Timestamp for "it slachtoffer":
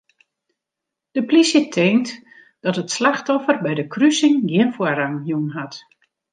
2.81-3.55